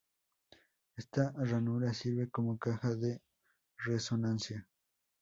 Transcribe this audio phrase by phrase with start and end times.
[0.97, 3.21] Esta ranura sirve como caja de
[3.77, 4.67] resonancia.